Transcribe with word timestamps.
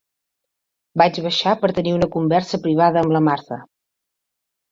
Vaig 1.01 1.17
baixar 1.25 1.51
per 1.65 1.69
tenir 1.79 1.93
una 1.97 2.09
conversa 2.15 2.61
privada 2.65 3.03
amb 3.05 3.15
la 3.17 3.23
Martha. 3.27 3.59